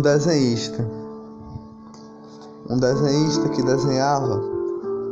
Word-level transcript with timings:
um 0.00 0.02
desenhista. 0.02 0.82
Um 2.70 2.78
desenhista 2.78 3.48
que 3.50 3.62
desenhava 3.62 4.40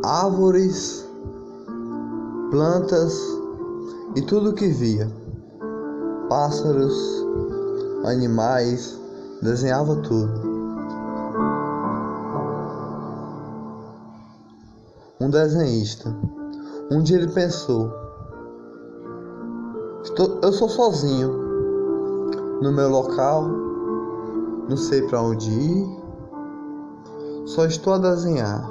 árvores, 0.03 1.07
plantas 2.51 3.15
e 4.17 4.23
tudo 4.23 4.55
que 4.55 4.69
via. 4.69 5.11
Pássaros, 6.31 7.27
animais, 8.05 8.99
desenhava 9.43 9.97
tudo. 9.97 10.49
Um 15.21 15.29
desenhista. 15.29 16.17
Um 16.91 17.03
dia 17.03 17.19
ele 17.19 17.31
pensou: 17.31 17.93
eu 20.43 20.53
sou 20.53 20.69
sozinho 20.71 21.29
no 22.63 22.73
meu 22.73 22.89
local, 22.89 23.68
não 24.69 24.77
sei 24.77 25.03
para 25.03 25.23
onde 25.23 25.51
ir, 25.51 25.99
só 27.47 27.65
estou 27.65 27.95
a 27.95 27.99
desenhar. 27.99 28.69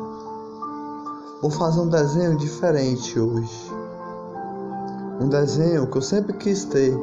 Vou 1.42 1.50
fazer 1.50 1.82
um 1.82 1.90
desenho 1.90 2.38
diferente 2.38 3.20
hoje. 3.20 3.72
Um 5.20 5.28
desenho 5.28 5.88
que 5.88 5.98
eu 5.98 6.02
sempre 6.02 6.34
quis 6.34 6.66
ter. 6.66 6.96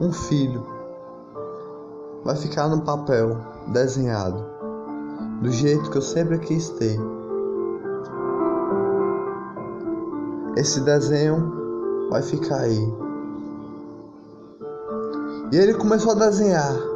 Um 0.00 0.12
filho. 0.12 0.66
Vai 2.24 2.34
ficar 2.34 2.68
no 2.68 2.80
papel, 2.82 3.36
desenhado, 3.68 4.44
do 5.40 5.50
jeito 5.50 5.90
que 5.90 5.98
eu 5.98 6.02
sempre 6.02 6.38
quis 6.40 6.68
ter. 6.70 6.98
Esse 10.56 10.80
desenho 10.80 12.08
vai 12.10 12.22
ficar 12.22 12.62
aí. 12.62 12.92
E 15.52 15.56
ele 15.56 15.74
começou 15.74 16.12
a 16.12 16.14
desenhar. 16.16 16.91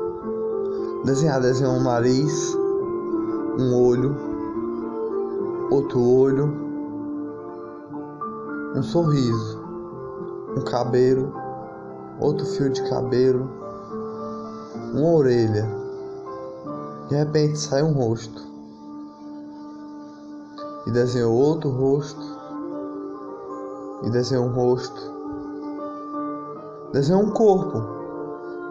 Desenhar, 1.07 1.41
desenhou 1.41 1.75
um 1.75 1.85
nariz, 1.85 2.53
um 3.61 3.81
olho, 3.81 4.17
outro 5.71 6.01
olho, 6.01 6.53
um 8.75 8.83
sorriso, 8.83 9.57
um 10.57 10.63
cabelo, 10.63 11.33
outro 12.19 12.45
fio 12.45 12.71
de 12.71 12.83
cabelo, 12.91 13.48
uma 14.95 15.13
orelha. 15.13 15.65
De 17.09 17.15
repente 17.15 17.57
sai 17.57 17.85
um 17.85 17.93
rosto. 17.93 18.43
E 20.89 20.91
desenhou 20.91 21.33
outro 21.33 21.70
rosto 21.70 22.37
e 24.03 24.11
desenhou 24.11 24.47
um 24.47 24.53
rosto. 24.53 25.01
Desenhou 26.93 27.23
um 27.23 27.31
corpo 27.31 27.81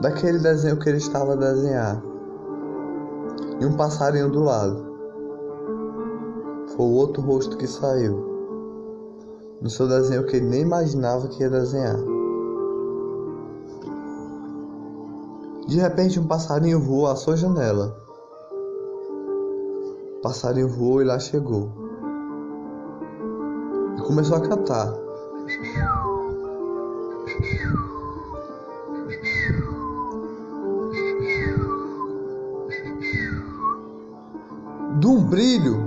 daquele 0.02 0.40
desenho 0.40 0.78
que 0.78 0.90
ele 0.90 0.98
estava 0.98 1.32
a 1.32 1.38
desenhar. 1.38 2.15
E 3.60 3.66
um 3.66 3.78
passarinho 3.78 4.30
do 4.30 4.44
lado. 4.44 4.86
Foi 6.76 6.86
o 6.86 6.94
outro 6.94 7.22
rosto 7.22 7.58
que 7.58 7.68
saiu. 7.68 8.36
No 9.62 9.70
seu 9.70 9.88
desenho 9.88 10.26
que 10.26 10.36
ele 10.36 10.48
nem 10.48 10.62
imaginava 10.62 11.28
que 11.28 11.42
ia 11.42 11.50
desenhar. 11.50 11.98
De 15.68 15.80
repente 15.80 16.20
um 16.20 16.28
passarinho 16.28 16.80
voou 16.80 17.08
à 17.08 17.16
sua 17.16 17.38
janela. 17.38 17.96
O 20.18 20.22
passarinho 20.22 20.68
voou 20.68 21.02
e 21.02 21.06
lá 21.06 21.18
chegou. 21.18 21.72
E 23.98 24.02
começou 24.02 24.38
a 24.38 24.42
cantar. 24.42 24.94
De 35.06 35.12
um 35.12 35.24
brilho, 35.24 35.86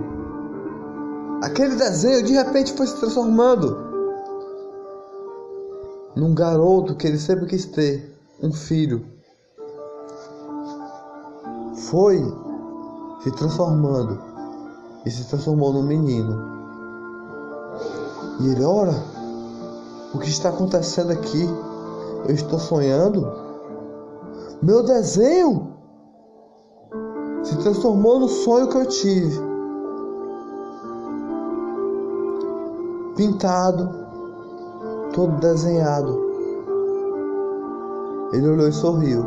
aquele 1.43 1.75
desenho 1.75 2.25
de 2.25 2.35
repente 2.35 2.73
foi 2.75 2.87
se 2.87 3.01
transformando 3.01 3.77
num 6.15 6.33
garoto 6.33 6.95
que 6.95 7.09
ele 7.09 7.19
sempre 7.19 7.47
quis 7.47 7.65
ter, 7.65 8.17
um 8.41 8.53
filho. 8.53 9.05
Foi 11.91 12.17
se 13.25 13.33
transformando 13.33 14.23
e 15.05 15.11
se 15.11 15.25
transformou 15.25 15.73
num 15.73 15.83
menino. 15.83 16.41
E 18.39 18.51
ele, 18.53 18.63
ora, 18.63 18.95
o 20.15 20.21
que 20.21 20.29
está 20.29 20.51
acontecendo 20.51 21.11
aqui? 21.11 21.45
Eu 22.29 22.37
estou 22.37 22.61
sonhando? 22.61 23.27
Meu 24.63 24.85
desenho 24.85 25.78
se 27.49 27.57
transformou 27.57 28.21
no 28.21 28.29
sonho 28.29 28.69
que 28.69 28.77
eu 28.77 28.87
tive. 28.87 29.41
Pintado, 33.17 33.89
todo 35.15 35.41
desenhado. 35.41 36.29
Ele 38.35 38.49
olhou 38.49 38.69
e 38.69 38.73
sorriu. 38.73 39.25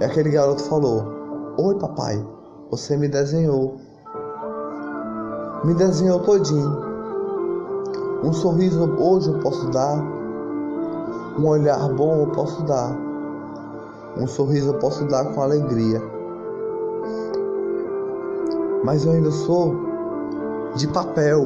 E 0.00 0.04
aquele 0.04 0.30
garoto 0.30 0.62
falou: 0.62 1.04
Oi, 1.58 1.74
papai, 1.74 2.26
você 2.70 2.96
me 2.96 3.06
desenhou. 3.06 3.76
Me 5.62 5.74
desenhou 5.74 6.20
todinho. 6.20 6.88
Um 8.24 8.32
sorriso 8.32 8.82
hoje 8.98 9.30
eu 9.30 9.38
posso 9.40 9.70
dar, 9.70 9.98
um 11.38 11.46
olhar 11.46 11.86
bom 11.94 12.20
eu 12.20 12.26
posso 12.32 12.62
dar, 12.64 12.94
um 14.18 14.26
sorriso 14.26 14.70
eu 14.70 14.78
posso 14.78 15.06
dar 15.06 15.26
com 15.32 15.42
alegria. 15.42 16.19
Mas 18.84 19.04
eu 19.04 19.12
ainda 19.12 19.30
sou 19.30 19.74
de 20.74 20.88
papel, 20.88 21.44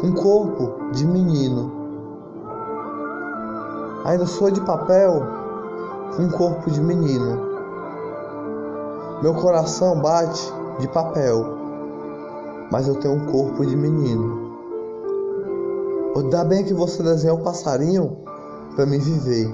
com 0.00 0.12
corpo 0.12 0.90
de 0.92 1.06
menino. 1.06 1.72
Ainda 4.04 4.26
sou 4.26 4.50
de 4.50 4.60
papel, 4.60 5.22
com 6.16 6.28
corpo 6.30 6.70
de 6.70 6.80
menino. 6.80 7.48
Meu 9.22 9.34
coração 9.34 10.00
bate 10.00 10.52
de 10.78 10.88
papel, 10.88 11.44
mas 12.70 12.88
eu 12.88 12.94
tenho 12.96 13.14
um 13.14 13.26
corpo 13.26 13.66
de 13.66 13.76
menino. 13.76 14.48
Ainda 16.16 16.44
bem 16.44 16.64
que 16.64 16.74
você 16.74 17.02
desenhou 17.02 17.38
um 17.38 17.42
passarinho 17.42 18.18
para 18.74 18.86
me 18.86 18.98
viver. 18.98 19.52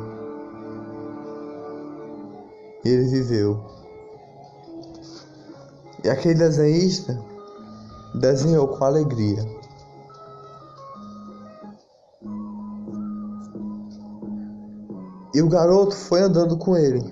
E 2.85 2.89
ele 2.89 3.09
viveu. 3.09 3.59
E 6.05 6.11
aquele 6.11 6.35
desenhista 6.35 7.19
desenhou 8.15 8.69
com 8.69 8.85
alegria. 8.85 9.43
E 15.35 15.43
o 15.43 15.49
garoto 15.49 15.97
foi 15.97 16.21
andando 16.21 16.57
com 16.59 16.77
ele. 16.77 17.03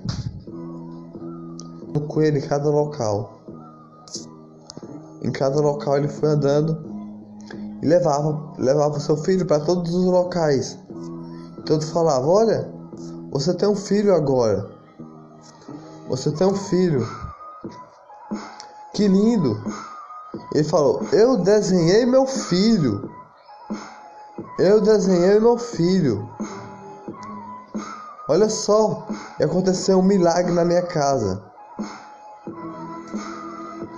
Com 2.06 2.20
ele 2.20 2.38
em 2.38 2.42
cada 2.42 2.68
local. 2.68 3.40
Em 5.22 5.32
cada 5.32 5.60
local 5.60 5.96
ele 5.96 6.08
foi 6.08 6.28
andando 6.28 6.92
e 7.82 7.86
levava, 7.86 8.52
levava 8.58 9.00
seu 9.00 9.16
filho 9.16 9.46
para 9.46 9.64
todos 9.64 9.94
os 9.94 10.04
locais. 10.04 10.78
Todos 11.64 11.88
falavam: 11.90 12.28
Olha, 12.28 12.70
você 13.30 13.54
tem 13.54 13.68
um 13.68 13.74
filho 13.74 14.14
agora. 14.14 14.68
Você 16.08 16.30
tem 16.30 16.46
um 16.46 16.54
filho. 16.54 17.06
Que 18.94 19.08
lindo. 19.08 19.58
Ele 20.54 20.64
falou: 20.64 21.06
Eu 21.12 21.38
desenhei 21.38 22.06
meu 22.06 22.26
filho. 22.26 23.10
Eu 24.58 24.80
desenhei 24.80 25.40
meu 25.40 25.58
filho. 25.58 26.28
Olha 28.28 28.48
só, 28.48 29.06
aconteceu 29.42 29.98
um 29.98 30.02
milagre 30.02 30.52
na 30.52 30.64
minha 30.64 30.82
casa. 30.82 31.42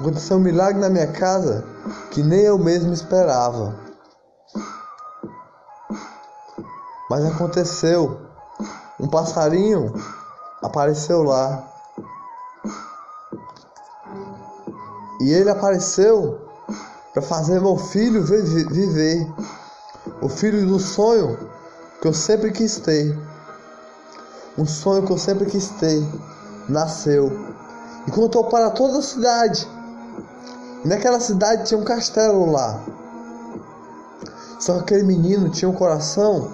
Aconteceu 0.01 0.37
um 0.37 0.41
milagre 0.41 0.81
na 0.81 0.89
minha 0.89 1.11
casa 1.13 1.65
que 2.11 2.23
nem 2.23 2.41
eu 2.41 2.59
mesmo 2.59 2.93
esperava. 2.93 3.75
Mas 7.11 7.25
aconteceu. 7.25 8.21
Um 8.99 9.09
passarinho 9.09 9.93
apareceu 10.63 11.23
lá. 11.23 11.74
E 15.25 15.33
ele 15.33 15.49
apareceu 15.49 16.39
para 17.15 17.23
fazer 17.23 17.59
meu 17.59 17.79
filho 17.79 18.23
viver. 18.23 19.27
O 20.21 20.29
filho 20.29 20.67
do 20.67 20.79
sonho 20.79 21.39
que 21.99 22.07
eu 22.07 22.13
sempre 22.13 22.53
quis 22.53 22.79
ter. 22.79 23.19
Um 24.59 24.67
sonho 24.67 25.07
que 25.07 25.11
eu 25.11 25.17
sempre 25.17 25.47
quis 25.47 25.71
ter. 25.81 26.07
Nasceu. 26.69 27.33
E 28.07 28.11
contou 28.11 28.45
para 28.51 28.69
toda 28.69 28.99
a 28.99 29.03
cidade. 29.03 29.67
E 30.85 30.89
naquela 30.89 31.19
cidade 31.19 31.65
tinha 31.65 31.81
um 31.81 31.85
castelo 31.85 32.53
lá. 32.53 32.85
Só 34.61 34.75
que 34.75 34.81
aquele 34.81 35.05
menino 35.05 35.49
tinha 35.49 35.71
um 35.71 35.75
coração 35.75 36.53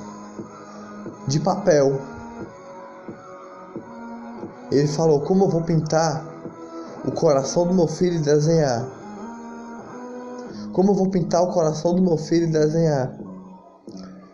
de 1.27 1.41
papel. 1.41 2.01
Ele 4.71 4.87
falou: 4.87 5.23
Como 5.23 5.47
eu 5.47 5.49
vou 5.49 5.63
pintar 5.63 6.30
o 7.05 7.13
coração 7.13 7.67
do 7.67 7.75
meu 7.75 7.87
filho 7.87 8.17
e 8.17 8.23
desenhar? 8.23 8.87
Como 10.73 10.91
eu 10.91 10.95
vou 10.95 11.11
pintar 11.11 11.43
o 11.43 11.53
coração 11.53 11.95
do 11.95 12.03
meu 12.03 12.17
filho 12.17 12.47
e 12.47 12.53
desenhar? 12.53 13.19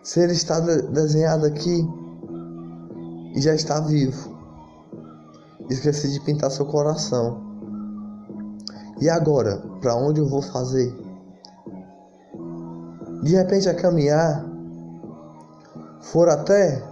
Se 0.02 0.20
ele 0.20 0.32
está 0.32 0.60
de 0.60 0.82
desenhado 0.82 1.46
aqui 1.46 1.88
e 3.34 3.40
já 3.40 3.54
está 3.54 3.80
vivo. 3.80 4.36
Esqueci 5.68 6.10
de 6.10 6.20
pintar 6.20 6.50
seu 6.50 6.66
coração. 6.66 7.44
E 9.00 9.10
agora, 9.10 9.62
para 9.80 9.94
onde 9.94 10.20
eu 10.20 10.28
vou 10.28 10.40
fazer? 10.40 10.94
De 13.22 13.34
repente 13.34 13.68
a 13.68 13.74
caminhar, 13.74 14.44
for 16.00 16.28
até 16.28 16.82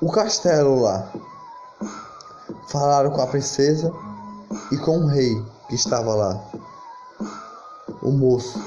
o 0.00 0.10
castelo 0.10 0.80
lá. 0.80 1.12
Falaram 2.68 3.10
com 3.10 3.22
a 3.22 3.26
princesa 3.26 3.90
e 4.70 4.76
com 4.76 4.98
o 4.98 5.06
rei 5.06 5.42
que 5.68 5.74
estava 5.74 6.14
lá. 6.14 6.38
O 8.02 8.10
moço, 8.10 8.60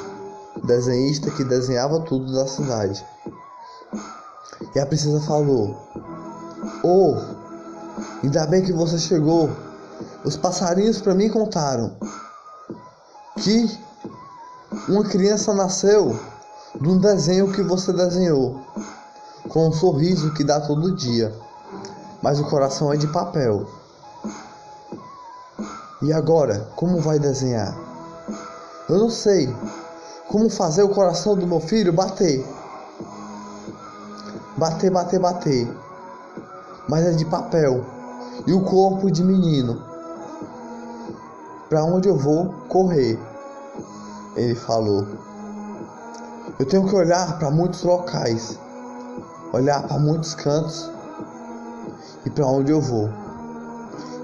desenhista 0.63 1.29
que 1.29 1.43
desenhava 1.43 1.99
tudo 1.99 2.33
da 2.33 2.47
cidade. 2.47 3.05
E 4.73 4.79
a 4.79 4.87
princesa 4.87 5.21
falou: 5.21 5.77
Oh, 6.83 7.15
ainda 8.23 8.47
bem 8.47 8.63
que 8.63 8.73
você 8.73 8.97
chegou. 8.97 9.51
Os 10.25 10.35
passarinhos 10.35 10.99
para 10.99 11.13
mim 11.13 11.29
contaram 11.29 11.95
que 13.37 13.79
uma 14.89 15.03
criança 15.03 15.53
nasceu 15.53 16.19
de 16.79 16.89
um 16.89 16.97
desenho 16.97 17.51
que 17.51 17.61
você 17.61 17.93
desenhou, 17.93 18.61
com 19.47 19.67
um 19.67 19.71
sorriso 19.71 20.33
que 20.33 20.43
dá 20.43 20.59
todo 20.59 20.95
dia, 20.95 21.31
mas 22.21 22.39
o 22.39 22.45
coração 22.45 22.91
é 22.91 22.97
de 22.97 23.07
papel. 23.07 23.80
E 26.01 26.11
agora, 26.11 26.67
como 26.75 26.99
vai 26.99 27.19
desenhar? 27.19 27.77
Eu 28.89 28.97
não 28.97 29.09
sei 29.09 29.53
como 30.27 30.49
fazer 30.49 30.81
o 30.81 30.89
coração 30.89 31.35
do 31.35 31.45
meu 31.45 31.59
filho 31.59 31.93
bater. 31.93 32.43
Bater, 34.57 34.89
bater, 34.89 35.19
bater. 35.19 35.67
Mas 36.89 37.05
é 37.05 37.11
de 37.11 37.25
papel. 37.25 37.85
E 38.47 38.53
o 38.53 38.61
corpo 38.61 39.11
de 39.11 39.23
menino. 39.23 39.79
Para 41.69 41.83
onde 41.83 42.09
eu 42.09 42.17
vou 42.17 42.51
correr? 42.67 43.19
Ele 44.35 44.55
falou. 44.55 45.05
Eu 46.57 46.65
tenho 46.65 46.87
que 46.87 46.95
olhar 46.95 47.37
para 47.37 47.51
muitos 47.51 47.83
locais, 47.83 48.57
olhar 49.53 49.87
para 49.87 49.99
muitos 49.99 50.33
cantos 50.33 50.89
e 52.25 52.29
para 52.29 52.47
onde 52.47 52.71
eu 52.71 52.81
vou. 52.81 53.09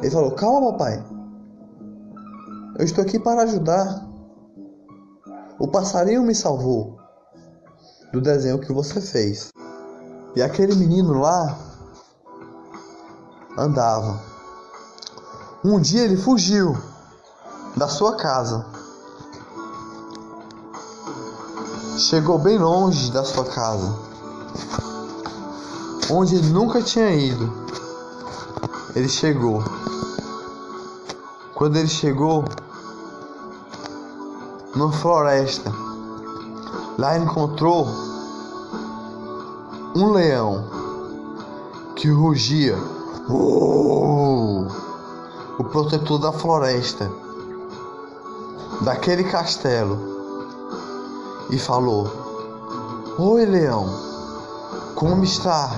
Ele 0.02 0.12
falou: 0.12 0.32
Calma, 0.32 0.72
papai. 0.72 1.17
Eu 2.78 2.86
estou 2.86 3.04
aqui 3.04 3.18
para 3.18 3.42
ajudar. 3.42 4.08
O 5.58 5.68
passarinho 5.68 6.22
me 6.22 6.36
salvou 6.36 7.00
do 8.14 8.22
desenho 8.22 8.60
que 8.60 8.72
você 8.72 9.02
fez. 9.02 9.50
E 10.36 10.44
aquele 10.44 10.76
menino 10.76 11.20
lá 11.20 11.58
andava. 13.58 14.22
Um 15.66 15.80
dia 15.80 16.04
ele 16.04 16.18
fugiu 16.18 16.78
da 17.76 17.88
sua 17.88 18.16
casa. 18.16 18.64
Chegou 21.98 22.38
bem 22.38 22.60
longe 22.60 23.12
da 23.12 23.24
sua 23.24 23.46
casa, 23.46 23.98
onde 26.12 26.36
ele 26.36 26.50
nunca 26.50 26.80
tinha 26.84 27.10
ido. 27.10 27.52
Ele 28.96 29.10
chegou. 29.10 29.64
Quando 31.56 31.78
ele 31.78 31.88
chegou 31.88 32.46
numa 34.78 34.92
floresta, 34.92 35.74
lá 37.00 37.18
encontrou 37.18 37.88
um 39.96 40.12
leão 40.12 40.64
que 41.96 42.08
rugia. 42.10 42.78
Oh! 43.28 44.68
O 45.58 45.64
protetor 45.64 46.20
da 46.20 46.32
floresta, 46.32 47.12
daquele 48.82 49.24
castelo, 49.24 49.98
e 51.50 51.58
falou: 51.58 52.08
Oi, 53.18 53.46
leão, 53.46 53.90
como 54.94 55.24
está? 55.24 55.72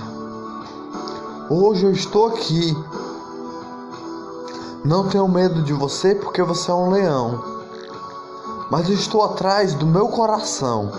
Hoje 1.50 1.86
eu 1.86 1.92
estou 1.94 2.28
aqui. 2.28 2.76
Não 4.84 5.08
tenho 5.08 5.28
medo 5.30 5.64
de 5.64 5.72
você 5.72 6.14
porque 6.14 6.44
você 6.44 6.70
é 6.70 6.74
um 6.74 6.90
leão, 6.90 7.59
mas 8.70 8.88
eu 8.88 8.96
estou 8.96 9.24
atrás 9.24 9.74
do 9.74 9.86
meu 9.86 10.08
coração. 10.08 10.92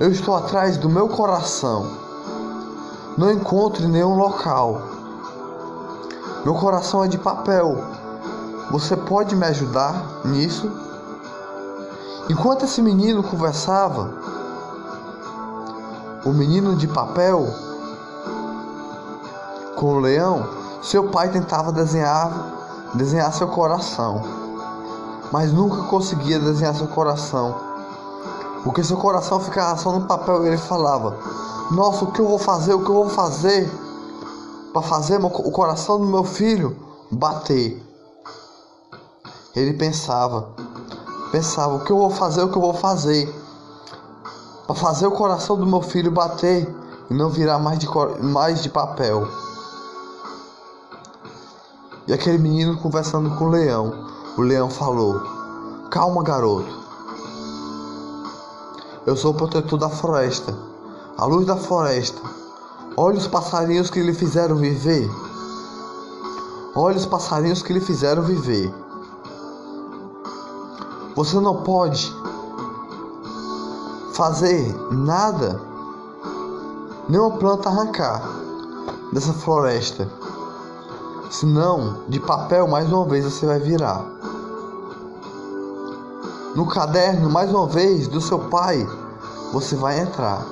Eu 0.00 0.10
estou 0.10 0.34
atrás 0.34 0.76
do 0.76 0.88
meu 0.88 1.08
coração. 1.08 1.86
Não 3.16 3.30
encontro 3.30 3.86
nenhum 3.88 4.16
local. 4.16 4.82
Meu 6.44 6.54
coração 6.54 7.04
é 7.04 7.08
de 7.08 7.18
papel. 7.18 7.76
Você 8.70 8.96
pode 8.96 9.36
me 9.36 9.46
ajudar 9.46 10.22
nisso? 10.24 10.70
Enquanto 12.28 12.64
esse 12.64 12.82
menino 12.82 13.22
conversava, 13.22 14.10
o 16.24 16.30
menino 16.30 16.74
de 16.74 16.88
papel 16.88 17.46
com 19.76 19.94
o 19.94 20.00
leão, 20.00 20.48
seu 20.82 21.08
pai 21.08 21.28
tentava 21.28 21.70
desenhar, 21.72 22.30
desenhar 22.94 23.32
seu 23.32 23.48
coração, 23.48 24.41
mas 25.32 25.52
nunca 25.52 25.82
conseguia 25.84 26.38
desenhar 26.38 26.74
seu 26.74 26.86
coração 26.86 27.72
porque 28.62 28.84
seu 28.84 28.96
coração 28.96 29.40
ficava 29.40 29.76
só 29.76 29.90
no 29.92 30.06
papel 30.06 30.44
e 30.44 30.48
ele 30.48 30.58
falava: 30.58 31.18
Nossa, 31.70 32.04
o 32.04 32.12
que 32.12 32.20
eu 32.20 32.28
vou 32.28 32.38
fazer? 32.38 32.74
O 32.74 32.84
que 32.84 32.90
eu 32.90 32.94
vou 32.94 33.08
fazer 33.08 33.68
para 34.72 34.82
fazer 34.82 35.22
o 35.22 35.50
coração 35.50 35.98
do 35.98 36.06
meu 36.06 36.24
filho 36.24 36.76
bater? 37.10 37.82
Ele 39.54 39.72
pensava, 39.72 40.50
pensava: 41.32 41.74
O 41.74 41.84
que 41.84 41.90
eu 41.90 41.98
vou 41.98 42.10
fazer? 42.10 42.42
O 42.42 42.48
que 42.50 42.56
eu 42.56 42.62
vou 42.62 42.74
fazer 42.74 43.42
para 44.66 44.76
fazer 44.76 45.06
o 45.08 45.12
coração 45.12 45.56
do 45.56 45.66
meu 45.66 45.82
filho 45.82 46.10
bater 46.10 46.72
e 47.10 47.14
não 47.14 47.28
virar 47.28 47.58
mais 47.58 47.78
de, 47.80 47.88
mais 48.20 48.62
de 48.62 48.68
papel? 48.68 49.26
E 52.06 52.12
aquele 52.12 52.38
menino 52.38 52.78
conversando 52.78 53.30
com 53.36 53.44
o 53.46 53.50
leão, 53.50 54.11
o 54.36 54.40
leão 54.40 54.70
falou: 54.70 55.20
Calma, 55.90 56.22
garoto. 56.22 56.80
Eu 59.04 59.16
sou 59.16 59.32
o 59.32 59.34
protetor 59.34 59.78
da 59.78 59.90
floresta, 59.90 60.56
a 61.18 61.26
luz 61.26 61.46
da 61.46 61.56
floresta. 61.56 62.22
Olha 62.96 63.18
os 63.18 63.26
passarinhos 63.26 63.90
que 63.90 64.00
lhe 64.00 64.14
fizeram 64.14 64.56
viver. 64.56 65.10
Olha 66.74 66.96
os 66.96 67.04
passarinhos 67.04 67.62
que 67.62 67.72
lhe 67.72 67.80
fizeram 67.80 68.22
viver. 68.22 68.72
Você 71.14 71.38
não 71.38 71.62
pode 71.62 72.14
fazer 74.14 74.74
nada, 74.90 75.60
nenhuma 77.06 77.36
planta 77.36 77.68
arrancar 77.68 78.22
dessa 79.12 79.32
floresta. 79.32 80.08
Senão, 81.30 82.04
de 82.08 82.20
papel, 82.20 82.66
mais 82.68 82.90
uma 82.90 83.04
vez 83.04 83.24
você 83.24 83.46
vai 83.46 83.58
virar 83.58 84.21
no 86.54 86.66
caderno, 86.66 87.30
mais 87.30 87.50
uma 87.50 87.66
vez, 87.66 88.06
do 88.08 88.20
seu 88.20 88.38
pai, 88.38 88.86
você 89.52 89.74
vai 89.74 90.00
entrar. 90.00 90.44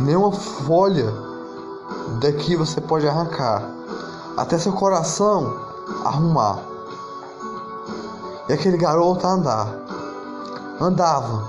Nenhuma 0.00 0.32
folha 0.32 1.12
daqui 2.20 2.56
você 2.56 2.80
pode 2.80 3.06
arrancar, 3.06 3.62
até 4.36 4.58
seu 4.58 4.72
coração 4.72 5.56
arrumar. 6.04 6.58
E 8.48 8.52
aquele 8.52 8.76
garoto 8.76 9.26
andar, 9.26 9.72
andava 10.80 11.48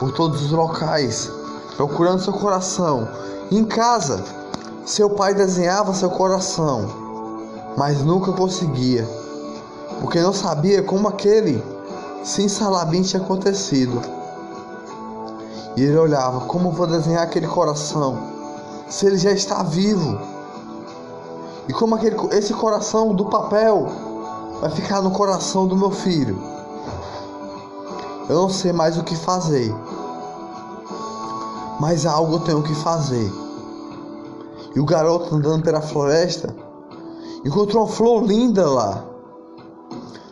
por 0.00 0.10
todos 0.12 0.42
os 0.42 0.50
locais, 0.50 1.30
procurando 1.76 2.20
seu 2.20 2.32
coração. 2.32 3.08
Em 3.50 3.64
casa, 3.64 4.24
seu 4.84 5.10
pai 5.10 5.34
desenhava 5.34 5.94
seu 5.94 6.10
coração, 6.10 6.88
mas 7.76 8.02
nunca 8.02 8.32
conseguia, 8.32 9.08
porque 10.00 10.20
não 10.20 10.32
sabia 10.32 10.82
como 10.82 11.06
aquele 11.06 11.77
sem 12.22 12.48
Salabim 12.48 13.02
tinha 13.02 13.22
acontecido. 13.22 14.00
E 15.76 15.82
ele 15.82 15.96
olhava, 15.96 16.40
como 16.46 16.72
vou 16.72 16.86
desenhar 16.86 17.22
aquele 17.22 17.46
coração, 17.46 18.18
se 18.88 19.06
ele 19.06 19.18
já 19.18 19.30
está 19.30 19.62
vivo? 19.62 20.18
E 21.68 21.72
como 21.72 21.94
aquele, 21.94 22.16
esse 22.32 22.52
coração 22.54 23.14
do 23.14 23.26
papel 23.26 23.86
vai 24.60 24.70
ficar 24.70 25.02
no 25.02 25.10
coração 25.10 25.66
do 25.66 25.76
meu 25.76 25.90
filho? 25.90 26.38
Eu 28.28 28.36
não 28.36 28.48
sei 28.50 28.72
mais 28.72 28.98
o 28.98 29.04
que 29.04 29.14
fazer. 29.14 29.74
Mas 31.78 32.04
algo 32.04 32.34
eu 32.34 32.40
tenho 32.40 32.62
que 32.62 32.74
fazer. 32.74 33.32
E 34.74 34.80
o 34.80 34.84
garoto 34.84 35.34
andando 35.34 35.62
pela 35.62 35.80
floresta 35.80 36.54
encontrou 37.44 37.84
uma 37.84 37.92
flor 37.92 38.24
linda 38.24 38.68
lá. 38.68 39.04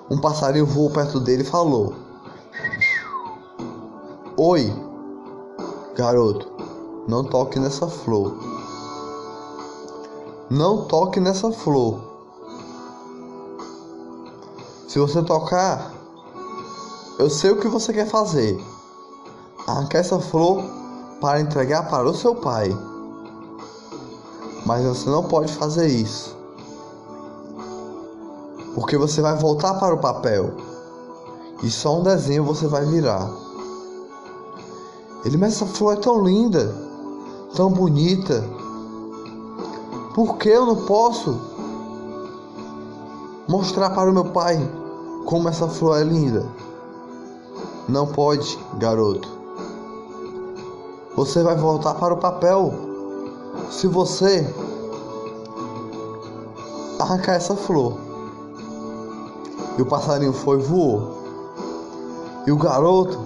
Um 0.09 0.19
passarinho 0.19 0.65
voou 0.65 0.89
perto 0.89 1.19
dele 1.19 1.43
e 1.43 1.47
falou: 1.47 1.95
Oi, 4.37 4.73
garoto, 5.97 6.49
não 7.09 7.25
toque 7.25 7.59
nessa 7.59 7.89
flor. 7.89 8.37
Não 10.49 10.85
toque 10.85 11.19
nessa 11.19 11.51
flor. 11.51 12.01
Se 14.87 15.01
você 15.01 15.23
tocar, 15.23 15.93
eu 17.19 17.29
sei 17.29 17.51
o 17.51 17.59
que 17.59 17.67
você 17.67 17.93
quer 17.93 18.07
fazer. 18.07 18.63
Arrancar 19.67 19.99
essa 19.99 20.21
flor 20.21 20.63
para 21.21 21.41
entregar 21.41 21.89
para 21.89 22.09
o 22.09 22.15
seu 22.15 22.37
pai. 22.37 22.69
Mas 24.65 24.85
você 24.85 25.11
não 25.11 25.25
pode 25.25 25.53
fazer 25.53 25.89
isso. 25.89 26.36
Porque 28.77 28.99
você 28.99 29.23
vai 29.23 29.35
voltar 29.35 29.73
para 29.81 29.95
o 29.95 29.99
papel. 29.99 30.53
E 31.63 31.71
só 31.71 31.99
um 31.99 32.03
desenho 32.03 32.45
você 32.45 32.67
vai 32.67 32.85
virar. 32.85 33.27
Ele, 35.25 35.39
mas 35.39 35.55
essa 35.55 35.65
flor 35.65 35.95
é 35.95 35.97
tão 35.97 36.23
linda, 36.23 36.75
tão 37.55 37.71
bonita. 37.71 38.45
Por 40.15 40.37
que 40.37 40.51
eu 40.51 40.67
não 40.67 40.85
posso 40.85 41.41
mostrar 43.49 43.91
para 43.91 44.11
o 44.11 44.13
meu 44.13 44.27
pai 44.27 44.59
como 45.25 45.49
essa 45.49 45.67
flor 45.67 45.99
é 45.99 46.05
linda? 46.05 46.47
Não 47.89 48.07
pode, 48.07 48.59
garoto. 48.75 49.27
Você 51.17 51.43
vai 51.43 51.57
voltar 51.57 51.95
para 51.95 52.13
o 52.13 52.19
papel 52.19 52.75
se 53.71 53.87
você 53.87 54.47
arrancar 57.01 57.37
essa 57.37 57.57
flor. 57.57 58.06
E 59.79 59.83
o 59.83 59.87
passarinho 59.87 60.33
foi 60.33 60.59
e 60.59 60.63
voou. 60.63 61.27
E 62.47 62.53
o 62.53 62.57
garoto, 62.57 63.19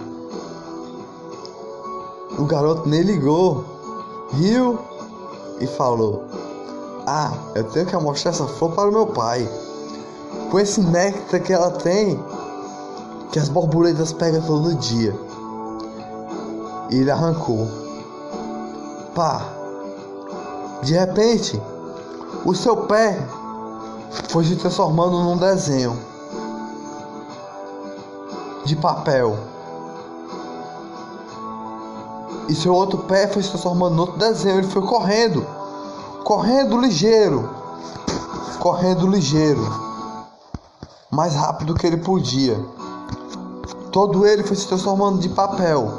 o 2.38 2.44
garoto 2.44 2.88
nem 2.88 3.02
ligou, 3.02 3.64
riu 4.32 4.78
e 5.60 5.66
falou: 5.66 6.24
Ah, 7.06 7.32
eu 7.54 7.64
tenho 7.64 7.86
que 7.86 7.96
mostrar 7.96 8.32
essa 8.32 8.46
flor 8.46 8.72
para 8.72 8.88
o 8.88 8.92
meu 8.92 9.06
pai. 9.06 9.48
Com 10.50 10.58
esse 10.58 10.80
néctar 10.80 11.40
que 11.40 11.52
ela 11.52 11.70
tem, 11.70 12.18
que 13.30 13.38
as 13.38 13.48
borboletas 13.48 14.12
pegam 14.12 14.42
todo 14.42 14.74
dia. 14.74 15.14
E 16.90 16.96
ele 16.96 17.10
arrancou. 17.10 17.68
Pá! 19.14 19.46
De 20.82 20.94
repente, 20.94 21.60
o 22.44 22.54
seu 22.54 22.76
pé 22.76 23.16
foi 24.30 24.44
se 24.44 24.56
transformando 24.56 25.22
num 25.22 25.36
desenho 25.36 26.09
de 28.64 28.76
papel. 28.76 29.36
E 32.48 32.54
seu 32.54 32.74
outro 32.74 32.98
pé 32.98 33.28
foi 33.28 33.42
se 33.42 33.50
transformando 33.50 33.94
em 33.94 34.00
outro 34.00 34.18
desenho. 34.18 34.58
Ele 34.58 34.66
foi 34.66 34.82
correndo, 34.82 35.46
correndo 36.24 36.80
ligeiro, 36.80 37.48
correndo 38.58 39.06
ligeiro, 39.06 39.62
mais 41.10 41.34
rápido 41.34 41.74
que 41.74 41.86
ele 41.86 41.98
podia. 41.98 42.58
Todo 43.92 44.26
ele 44.26 44.42
foi 44.42 44.56
se 44.56 44.66
transformando 44.66 45.20
de 45.20 45.28
papel. 45.28 45.90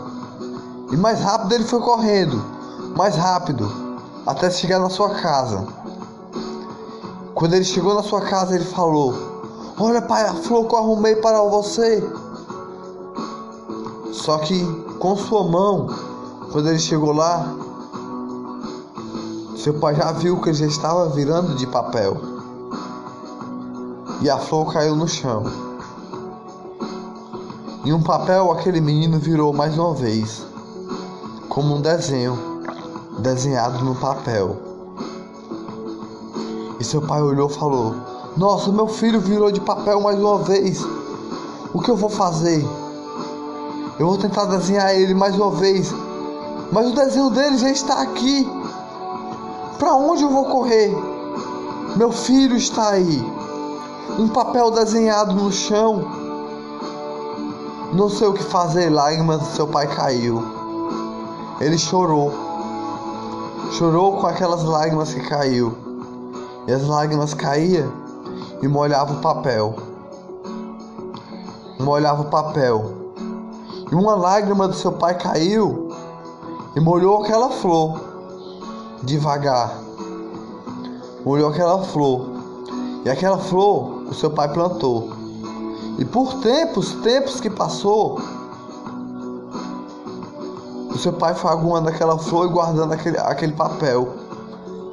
E 0.91 0.97
mais 0.97 1.21
rápido 1.21 1.53
ele 1.55 1.63
foi 1.63 1.79
correndo, 1.79 2.43
mais 2.97 3.15
rápido, 3.15 3.71
até 4.27 4.49
chegar 4.49 4.79
na 4.79 4.89
sua 4.89 5.09
casa. 5.15 5.65
Quando 7.33 7.53
ele 7.53 7.63
chegou 7.63 7.93
na 7.93 8.03
sua 8.03 8.21
casa, 8.21 8.55
ele 8.55 8.65
falou: 8.65 9.13
Olha, 9.79 10.01
pai, 10.01 10.27
a 10.27 10.33
flor 10.33 10.67
que 10.67 10.75
eu 10.75 10.79
arrumei 10.79 11.15
para 11.15 11.41
você. 11.43 12.03
Só 14.11 14.37
que 14.39 14.65
com 14.99 15.15
sua 15.15 15.43
mão, 15.43 15.87
quando 16.51 16.69
ele 16.69 16.79
chegou 16.79 17.13
lá, 17.13 17.55
seu 19.55 19.73
pai 19.75 19.95
já 19.95 20.11
viu 20.11 20.41
que 20.41 20.49
ele 20.49 20.57
já 20.57 20.65
estava 20.65 21.09
virando 21.09 21.55
de 21.55 21.65
papel. 21.65 22.17
E 24.21 24.29
a 24.29 24.37
flor 24.37 24.73
caiu 24.73 24.95
no 24.95 25.07
chão. 25.07 25.43
Em 27.85 27.93
um 27.93 28.01
papel, 28.03 28.51
aquele 28.51 28.81
menino 28.81 29.17
virou 29.17 29.53
mais 29.53 29.77
uma 29.77 29.93
vez, 29.93 30.45
como 31.49 31.75
um 31.75 31.81
desenho 31.81 32.37
desenhado 33.19 33.83
no 33.83 33.95
papel. 33.95 34.57
E 36.79 36.83
seu 36.83 37.01
pai 37.01 37.21
olhou 37.21 37.49
e 37.49 37.53
falou: 37.53 37.95
Nossa, 38.35 38.71
meu 38.71 38.87
filho 38.87 39.19
virou 39.19 39.51
de 39.51 39.61
papel 39.61 40.01
mais 40.01 40.19
uma 40.19 40.39
vez. 40.39 40.83
O 41.73 41.79
que 41.79 41.89
eu 41.89 41.95
vou 41.95 42.09
fazer? 42.09 42.67
Eu 44.01 44.07
vou 44.07 44.17
tentar 44.17 44.45
desenhar 44.45 44.95
ele 44.95 45.13
mais 45.13 45.35
uma 45.35 45.51
vez, 45.51 45.93
mas 46.71 46.87
o 46.87 46.95
desenho 46.95 47.29
dele 47.29 47.55
já 47.59 47.69
está 47.69 48.01
aqui. 48.01 48.49
Para 49.77 49.93
onde 49.93 50.23
eu 50.23 50.29
vou 50.31 50.45
correr? 50.45 50.91
Meu 51.95 52.11
filho 52.11 52.57
está 52.57 52.89
aí. 52.89 53.23
Um 54.17 54.27
papel 54.27 54.71
desenhado 54.71 55.35
no 55.35 55.51
chão 55.51 56.03
não 57.93 58.09
sei 58.09 58.25
o 58.25 58.33
que 58.33 58.43
fazer, 58.43 58.89
lágrimas 58.89 59.39
do 59.39 59.45
seu 59.45 59.67
pai 59.67 59.85
caiu. 59.85 60.41
Ele 61.59 61.77
chorou. 61.77 62.33
Chorou 63.73 64.17
com 64.17 64.25
aquelas 64.25 64.63
lágrimas 64.63 65.13
que 65.13 65.21
caiu. 65.21 65.77
E 66.67 66.73
as 66.73 66.87
lágrimas 66.87 67.35
caíam 67.35 67.91
e 68.63 68.67
molhavam 68.67 69.17
o 69.17 69.21
papel. 69.21 69.75
Molhava 71.79 72.23
o 72.23 72.29
papel. 72.31 73.00
E 73.91 73.95
uma 73.95 74.15
lágrima 74.15 74.67
do 74.67 74.73
seu 74.73 74.93
pai 74.93 75.17
caiu 75.17 75.89
e 76.75 76.79
molhou 76.79 77.23
aquela 77.23 77.49
flor. 77.49 77.99
Devagar. 79.03 79.77
Molhou 81.25 81.49
aquela 81.49 81.83
flor. 81.83 82.25
E 83.03 83.09
aquela 83.09 83.37
flor 83.37 84.03
o 84.07 84.13
seu 84.13 84.29
pai 84.29 84.51
plantou. 84.53 85.09
E 85.97 86.05
por 86.05 86.35
tempos, 86.35 86.93
tempos 86.95 87.39
que 87.39 87.49
passou, 87.49 88.19
o 90.89 90.97
seu 90.97 91.13
pai 91.13 91.33
foi 91.33 91.51
aguando 91.51 91.89
aquela 91.89 92.17
flor 92.17 92.47
e 92.47 92.49
guardando 92.49 92.93
aquele, 92.93 93.17
aquele 93.17 93.53
papel. 93.53 94.15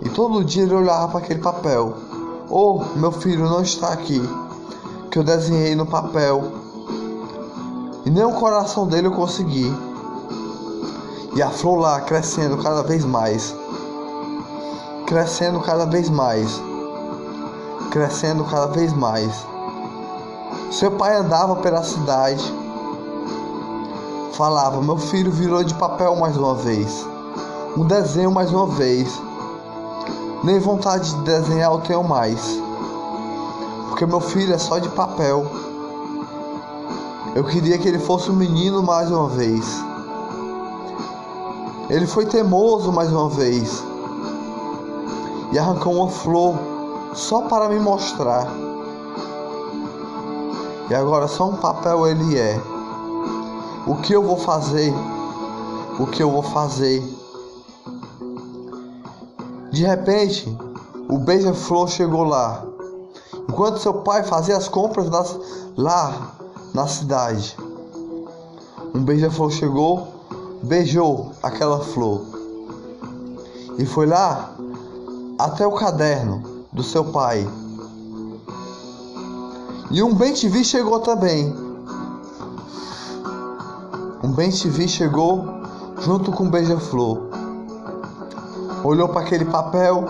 E 0.03 0.09
todo 0.09 0.45
dia 0.45 0.63
ele 0.63 0.75
olhava 0.75 1.09
para 1.09 1.19
aquele 1.19 1.41
papel. 1.41 1.95
Oh, 2.49 2.83
meu 2.97 3.11
filho 3.11 3.45
não 3.45 3.61
está 3.61 3.93
aqui. 3.93 4.23
Que 5.11 5.19
eu 5.19 5.25
desenhei 5.25 5.75
no 5.75 5.87
papel. 5.87 6.68
E 8.09 8.11
nem 8.11 8.25
o 8.25 8.33
coração 8.33 8.87
dele 8.87 9.07
eu 9.07 9.13
consegui. 9.13 9.71
E 11.37 11.43
a 11.43 11.51
flor 11.51 11.79
lá 11.79 12.01
crescendo 12.01 12.57
cada 12.57 12.83
vez 12.83 13.05
mais. 13.05 13.55
Crescendo 15.07 15.61
cada 15.61 15.85
vez 15.85 16.09
mais. 16.09 16.59
Crescendo 17.91 18.45
cada 18.45 18.69
vez 18.69 18.95
mais. 18.95 19.31
Seu 20.73 20.93
pai 20.93 21.17
andava 21.17 21.57
pela 21.57 21.83
cidade, 21.83 22.43
falava: 24.33 24.81
Meu 24.81 24.97
filho 24.97 25.31
virou 25.31 25.63
de 25.63 25.75
papel 25.75 26.17
mais 26.17 26.35
uma 26.35 26.55
vez, 26.55 27.07
um 27.77 27.85
desenho 27.85 28.33
mais 28.33 28.51
uma 28.51 28.69
vez. 28.69 29.21
Nem 30.43 30.59
vontade 30.59 31.15
de 31.15 31.21
desenhar 31.25 31.73
eu 31.73 31.81
tenho 31.81 32.03
mais, 32.03 32.41
porque 33.91 34.07
meu 34.07 34.21
filho 34.21 34.55
é 34.55 34.59
só 34.59 34.79
de 34.79 34.89
papel. 34.89 35.68
Eu 37.35 37.45
queria 37.45 37.79
que 37.79 37.87
ele 37.87 37.99
fosse 37.99 38.31
um 38.31 38.35
menino 38.35 38.83
mais 38.83 39.11
uma 39.11 39.29
vez. 39.29 39.65
Ele 41.91 42.07
foi 42.07 42.27
teimoso 42.27 42.93
mais 42.93 43.11
uma 43.13 43.29
vez 43.29 43.83
e 45.53 45.59
arrancou 45.59 45.95
uma 45.95 46.09
flor 46.09 46.55
só 47.15 47.43
para 47.43 47.69
me 47.69 47.81
mostrar 47.81 48.47
e 50.91 50.95
agora 50.95 51.29
só 51.29 51.49
um 51.49 51.57
papel 51.57 52.07
ele 52.07 52.39
é. 52.39 52.59
O 53.87 53.97
que 53.97 54.15
eu 54.15 54.23
vou 54.23 54.39
fazer? 54.39 54.93
O 55.99 56.07
que 56.07 56.23
eu 56.23 56.31
vou 56.31 56.43
fazer? 56.43 57.03
De 59.71 59.85
repente, 59.85 60.57
o 61.09 61.19
beija-flor 61.19 61.89
chegou 61.89 62.25
lá. 62.25 62.65
Enquanto 63.49 63.81
seu 63.81 63.95
pai 63.95 64.23
fazia 64.25 64.57
as 64.57 64.69
compras 64.69 65.11
das, 65.11 65.39
lá 65.77 66.38
na 66.79 66.87
cidade. 66.87 67.57
Um 68.95 69.03
beija-flor 69.03 69.51
chegou, 69.51 70.07
beijou 70.63 71.33
aquela 71.43 71.81
flor. 71.81 72.23
E 73.77 73.85
foi 73.85 74.07
lá 74.07 74.55
até 75.37 75.67
o 75.67 75.73
caderno 75.73 76.41
do 76.73 76.85
seu 76.85 77.07
pai 77.07 77.49
e 79.91 80.01
um 80.05 80.15
bem 80.15 80.33
TV 80.35 80.63
chegou 80.63 81.01
também. 81.01 81.53
Um 84.23 84.31
bem 84.31 84.51
TV 84.53 84.87
chegou 84.87 85.47
junto 85.99 86.31
com 86.31 86.45
um 86.45 86.51
beija-flor. 86.51 87.23
Olhou 88.85 89.09
para 89.09 89.23
aquele 89.23 89.47
papel 89.47 90.05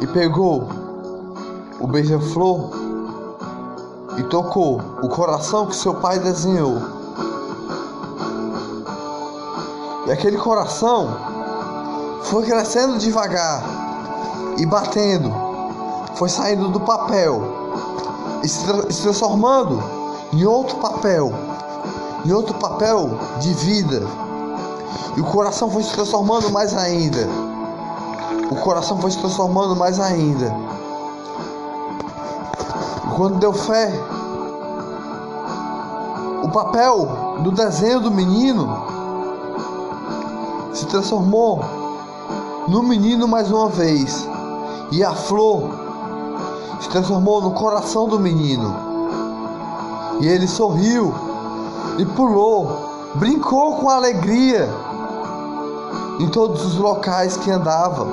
e 0.00 0.06
pegou 0.06 0.66
o 1.78 1.86
beija-flor 1.86 2.85
e 4.16 4.22
tocou 4.24 4.80
o 5.02 5.08
coração 5.08 5.66
que 5.66 5.76
seu 5.76 5.94
pai 5.94 6.18
desenhou. 6.18 6.78
E 10.06 10.12
aquele 10.12 10.38
coração 10.38 11.16
foi 12.22 12.44
crescendo 12.44 12.98
devagar 12.98 13.62
e 14.56 14.64
batendo, 14.64 15.32
foi 16.14 16.28
saindo 16.28 16.68
do 16.68 16.80
papel 16.80 17.42
e 18.42 18.48
se, 18.48 18.64
se 18.90 19.02
transformando 19.02 19.82
em 20.32 20.44
outro 20.44 20.76
papel, 20.76 21.32
em 22.24 22.32
outro 22.32 22.54
papel 22.54 23.10
de 23.40 23.52
vida. 23.54 24.02
E 25.16 25.20
o 25.20 25.24
coração 25.24 25.70
foi 25.70 25.82
se 25.82 25.92
transformando 25.92 26.50
mais 26.50 26.76
ainda. 26.76 27.26
O 28.50 28.56
coração 28.56 28.98
foi 28.98 29.10
se 29.10 29.18
transformando 29.18 29.74
mais 29.74 29.98
ainda. 29.98 30.54
Quando 33.16 33.38
deu 33.38 33.50
fé, 33.50 33.90
o 36.42 36.50
papel 36.50 37.38
do 37.40 37.50
desenho 37.50 37.98
do 37.98 38.10
menino 38.10 38.68
se 40.74 40.84
transformou 40.84 41.64
no 42.68 42.82
menino 42.82 43.26
mais 43.26 43.50
uma 43.50 43.70
vez. 43.70 44.28
E 44.92 45.02
a 45.02 45.14
flor 45.14 45.70
se 46.78 46.90
transformou 46.90 47.40
no 47.40 47.52
coração 47.52 48.06
do 48.06 48.20
menino. 48.20 48.76
E 50.20 50.26
ele 50.26 50.46
sorriu 50.46 51.14
e 51.96 52.04
pulou, 52.04 52.68
brincou 53.14 53.76
com 53.76 53.88
alegria 53.88 54.68
em 56.20 56.28
todos 56.28 56.66
os 56.66 56.76
locais 56.76 57.34
que 57.38 57.50
andava. 57.50 58.06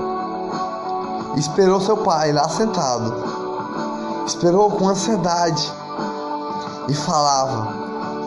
Esperou 1.35 1.81
seu 1.81 1.97
pai 1.97 2.31
lá 2.31 2.47
sentado. 2.47 3.32
Esperou 4.25 4.71
com 4.71 4.87
ansiedade 4.87 5.71
e 6.87 6.93
falava: 6.93 7.67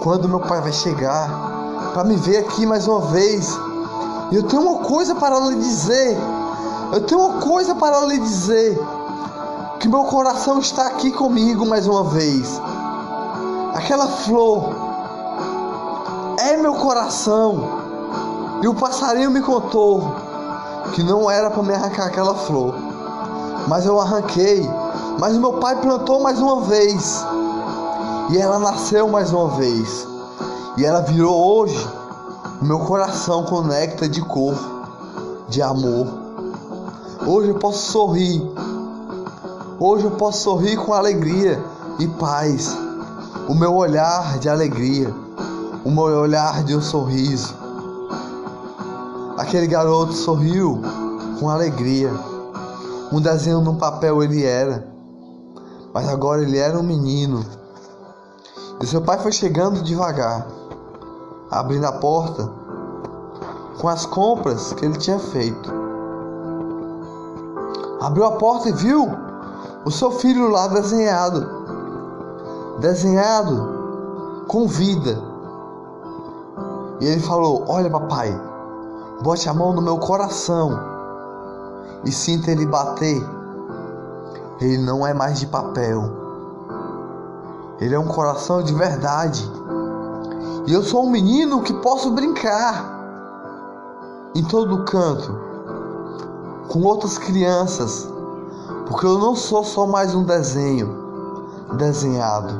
Quando 0.03 0.29
meu 0.29 0.41
pai 0.41 0.61
vai 0.61 0.73
chegar 0.73 1.31
para 1.95 2.05
me 2.05 2.17
ver 2.17 2.38
aqui 2.38 2.67
mais 2.67 2.87
uma 2.87 3.00
vez? 3.00 3.59
Eu 4.31 4.43
tenho 4.43 4.62
uma 4.62 4.81
coisa 4.85 5.15
para 5.15 5.38
lhe 5.41 5.57
dizer. 5.57 6.19
Eu 6.93 7.00
tenho 7.07 7.21
uma 7.21 7.41
coisa 7.41 7.75
para 7.75 8.00
lhe 8.00 8.19
dizer. 8.19 8.79
Que 9.81 9.88
meu 9.88 10.05
coração 10.05 10.59
está 10.59 10.87
aqui 10.87 11.11
comigo 11.11 11.65
mais 11.67 11.87
uma 11.87 12.05
vez. 12.05 12.61
Aquela 13.75 14.07
flor 14.07 14.75
é 16.38 16.57
meu 16.57 16.75
coração. 16.75 17.87
E 18.62 18.69
o 18.69 18.75
passarinho 18.75 19.31
me 19.31 19.41
contou 19.41 20.15
que 20.93 21.03
não 21.03 21.31
era 21.31 21.50
para 21.50 21.62
me 21.62 21.73
arrancar 21.73 22.07
aquela 22.07 22.35
flor. 22.35 22.75
Mas 23.69 23.87
eu 23.87 24.00
arranquei. 24.00 24.69
Mas 25.19 25.37
meu 25.37 25.55
pai 25.55 25.81
plantou 25.81 26.23
mais 26.23 26.39
uma 26.39 26.63
vez. 26.63 27.25
E 28.31 28.39
ela 28.39 28.59
nasceu 28.59 29.09
mais 29.09 29.33
uma 29.33 29.49
vez. 29.51 30.07
E 30.77 30.85
ela 30.85 31.01
virou 31.01 31.35
hoje 31.35 31.89
meu 32.63 32.79
coração 32.81 33.45
conecta 33.45 34.09
de 34.09 34.23
cor, 34.23 34.55
de 35.49 35.61
amor. 35.61 36.07
Hoje 37.27 37.51
eu 37.51 37.55
posso 37.55 37.93
sorrir. 37.93 38.43
Hoje 39.79 40.05
eu 40.05 40.13
posso 40.13 40.43
sorrir 40.43 40.77
com 40.79 40.95
alegria 40.95 41.63
e 41.99 42.09
paz. 42.09 42.77
O 43.47 43.55
meu 43.55 43.75
olhar 43.75 44.39
de 44.39 44.49
alegria, 44.49 45.15
o 45.85 45.91
meu 45.91 46.03
olhar 46.03 46.65
de 46.65 46.75
um 46.75 46.81
sorriso. 46.81 47.55
Aquele 49.37 49.67
garoto 49.67 50.15
sorriu 50.15 50.81
com 51.39 51.51
alegria. 51.51 52.11
Um 53.13 53.21
desenho 53.21 53.61
no 53.61 53.75
papel 53.75 54.23
ele 54.23 54.45
era, 54.45 54.96
mas 55.97 56.11
agora 56.11 56.43
ele 56.43 56.59
era 56.59 56.78
um 56.78 56.82
menino. 56.82 57.43
E 58.82 58.87
seu 58.87 59.00
pai 59.00 59.19
foi 59.19 59.32
chegando 59.32 59.82
devagar 59.82 60.47
abrindo 61.50 61.87
a 61.87 61.93
porta 61.93 62.50
com 63.80 63.89
as 63.89 64.04
compras 64.04 64.75
que 64.75 64.85
ele 64.85 64.99
tinha 64.99 65.19
feito. 65.19 65.73
Abriu 67.99 68.26
a 68.26 68.32
porta 68.32 68.69
e 68.69 68.73
viu 68.73 69.09
o 69.87 69.91
seu 69.91 70.11
filho 70.11 70.50
lá 70.50 70.69
desenhado 70.69 71.49
desenhado 72.78 74.45
com 74.49 74.69
vida. 74.69 75.19
E 77.00 77.06
ele 77.06 77.23
falou: 77.23 77.65
Olha, 77.69 77.89
papai, 77.89 78.39
bote 79.23 79.49
a 79.49 79.54
mão 79.54 79.73
no 79.73 79.80
meu 79.80 79.97
coração 79.97 80.78
e 82.04 82.13
sinta 82.13 82.50
ele 82.50 82.67
bater. 82.67 83.36
Ele 84.60 84.78
não 84.78 85.06
é 85.06 85.12
mais 85.12 85.38
de 85.38 85.47
papel, 85.47 86.26
ele 87.78 87.95
é 87.95 87.99
um 87.99 88.06
coração 88.06 88.62
de 88.62 88.73
verdade. 88.73 89.49
E 90.66 90.73
eu 90.73 90.82
sou 90.82 91.04
um 91.04 91.10
menino 91.10 91.62
que 91.62 91.75
posso 91.75 92.10
brincar 92.10 92.97
em 94.34 94.42
todo 94.42 94.84
canto 94.84 95.38
com 96.69 96.82
outras 96.82 97.19
crianças, 97.19 98.08
porque 98.86 99.06
eu 99.06 99.19
não 99.19 99.36
sou 99.36 99.62
só 99.62 99.86
mais 99.86 100.14
um 100.14 100.25
desenho 100.25 101.06
desenhado. 101.76 102.54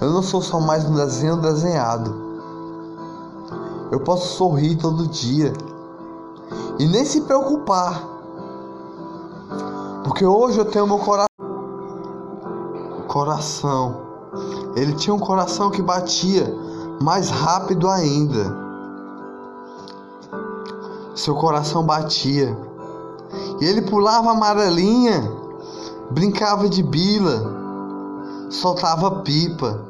Eu 0.00 0.10
não 0.10 0.22
sou 0.22 0.40
só 0.40 0.60
mais 0.60 0.84
um 0.84 0.94
desenho 0.94 1.36
desenhado. 1.38 2.14
Eu 3.90 4.00
posso 4.00 4.36
sorrir 4.36 4.76
todo 4.76 5.08
dia 5.08 5.52
e 6.78 6.86
nem 6.86 7.04
se 7.04 7.22
preocupar, 7.22 8.02
porque 10.08 10.24
hoje 10.24 10.58
eu 10.58 10.64
tenho 10.64 10.86
meu 10.86 10.98
coração. 10.98 11.28
Coração 13.06 14.00
ele 14.74 14.94
tinha 14.94 15.14
um 15.14 15.18
coração 15.18 15.70
que 15.70 15.82
batia 15.82 16.54
mais 16.98 17.28
rápido 17.28 17.90
ainda. 17.90 18.56
Seu 21.14 21.34
coração 21.34 21.84
batia. 21.84 22.56
E 23.60 23.66
ele 23.66 23.82
pulava 23.82 24.30
amarelinha, 24.30 25.30
brincava 26.10 26.70
de 26.70 26.82
bila, 26.82 28.48
soltava 28.48 29.22
pipa. 29.22 29.84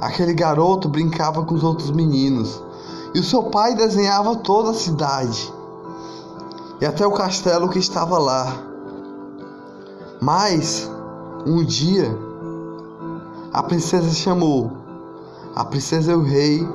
Aquele 0.00 0.34
garoto 0.34 0.88
brincava 0.88 1.44
com 1.44 1.54
os 1.54 1.62
outros 1.62 1.92
meninos. 1.92 2.60
E 3.14 3.20
o 3.20 3.24
seu 3.24 3.44
pai 3.44 3.76
desenhava 3.76 4.34
toda 4.34 4.70
a 4.70 4.74
cidade 4.74 5.56
e 6.80 6.86
até 6.86 7.06
o 7.06 7.12
castelo 7.12 7.68
que 7.68 7.78
estava 7.78 8.18
lá. 8.18 8.56
Mas 10.20 10.90
um 11.46 11.64
dia 11.64 12.16
a 13.52 13.62
princesa 13.62 14.10
chamou. 14.10 14.72
A 15.54 15.64
princesa 15.64 16.12
e 16.12 16.14
o 16.14 16.22
rei 16.22 16.68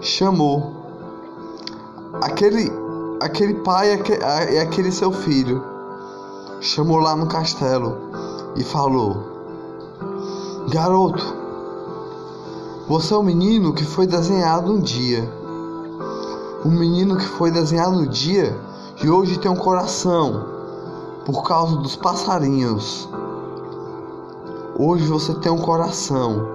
chamou. 0.00 0.76
Aquele 2.20 2.72
aquele 3.20 3.54
pai 3.54 4.00
e 4.52 4.58
aquele 4.58 4.92
seu 4.92 5.12
filho 5.12 5.62
chamou 6.60 6.98
lá 6.98 7.14
no 7.14 7.26
castelo 7.26 7.96
e 8.56 8.64
falou: 8.64 9.16
Garoto, 10.70 11.24
você 12.88 13.14
é 13.14 13.16
um 13.16 13.22
menino 13.22 13.72
que 13.72 13.84
foi 13.84 14.06
desenhado 14.06 14.72
um 14.72 14.80
dia. 14.80 15.28
Um 16.64 16.70
menino 16.70 17.16
que 17.16 17.24
foi 17.24 17.52
desenhado 17.52 17.96
um 17.96 18.06
dia 18.06 18.67
e 19.02 19.08
hoje 19.08 19.38
tem 19.38 19.50
um 19.50 19.56
coração 19.56 20.44
por 21.24 21.44
causa 21.44 21.76
dos 21.76 21.94
passarinhos. 21.94 23.08
Hoje 24.76 25.06
você 25.06 25.34
tem 25.34 25.52
um 25.52 25.58
coração. 25.58 26.46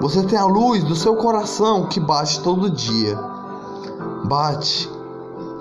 Você 0.00 0.22
tem 0.22 0.38
a 0.38 0.44
luz 0.44 0.84
do 0.84 0.94
seu 0.94 1.16
coração 1.16 1.86
que 1.86 1.98
bate 1.98 2.40
todo 2.40 2.70
dia. 2.70 3.18
Bate 4.24 4.88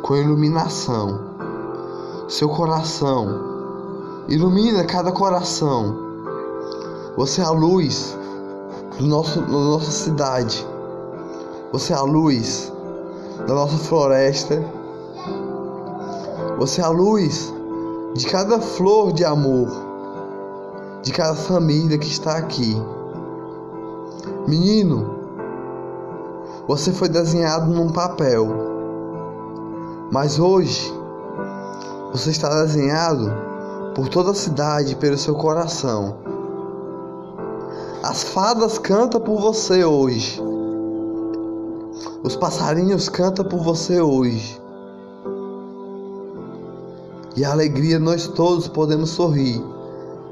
com 0.04 0.16
iluminação. 0.16 1.20
Seu 2.28 2.50
coração 2.50 4.26
ilumina 4.28 4.84
cada 4.84 5.12
coração. 5.12 5.96
Você 7.18 7.42
é 7.42 7.46
a 7.46 7.52
luz 7.52 8.16
do 9.00 9.08
nosso, 9.08 9.42
da 9.42 9.48
nossa 9.48 9.92
cidade. 9.92 10.68
Você 11.72 11.94
é 11.94 11.96
a 11.96 12.02
luz 12.02 12.72
da 13.48 13.54
nossa 13.56 13.78
floresta. 13.78 14.85
Você 16.58 16.82
é 16.82 16.84
a 16.84 16.90
luz 16.90 17.54
de 18.14 18.26
cada 18.28 18.60
flor 18.60 19.12
de 19.12 19.26
amor 19.26 19.86
de 21.06 21.12
cada 21.12 21.36
família 21.36 22.00
que 22.00 22.08
está 22.08 22.36
aqui. 22.36 22.76
Menino, 24.48 25.16
você 26.68 26.92
foi 26.92 27.08
desenhado 27.08 27.72
num 27.72 27.90
papel, 27.90 28.48
mas 30.12 30.40
hoje 30.40 30.92
você 32.12 32.32
está 32.32 32.50
desenhado 32.64 33.32
por 33.94 34.10
toda 34.10 34.32
a 34.32 34.36
cidade, 34.36 34.96
pelo 34.96 35.16
seu 35.16 35.36
coração. 35.36 36.18
As 38.02 38.24
fadas 38.24 38.80
cantam 38.80 39.22
por 39.22 39.40
você 39.40 39.86
hoje. 39.86 40.42
Os 42.24 42.36
passarinhos 42.36 43.10
cantam 43.10 43.46
por 43.46 43.60
você 43.60 44.02
hoje. 44.02 44.60
E 47.36 47.44
a 47.44 47.52
alegria 47.52 48.00
nós 48.00 48.28
todos 48.28 48.68
podemos 48.68 49.10
sorrir, 49.10 49.62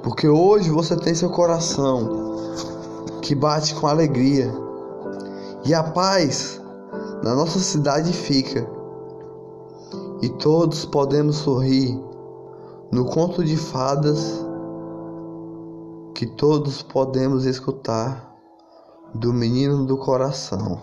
porque 0.01 0.27
hoje 0.27 0.69
você 0.69 0.95
tem 0.95 1.13
seu 1.13 1.29
coração 1.29 2.23
que 3.21 3.35
bate 3.35 3.75
com 3.75 3.87
alegria. 3.87 4.53
E 5.65 5.73
a 5.73 5.83
paz 5.83 6.61
na 7.23 7.35
nossa 7.35 7.59
cidade 7.59 8.13
fica. 8.13 8.65
E 10.21 10.29
todos 10.29 10.85
podemos 10.85 11.37
sorrir 11.37 12.01
no 12.91 13.05
conto 13.05 13.43
de 13.43 13.57
fadas 13.57 14.45
que 16.13 16.25
todos 16.25 16.81
podemos 16.81 17.45
escutar 17.45 18.33
do 19.13 19.33
menino 19.33 19.85
do 19.85 19.97
coração. 19.97 20.79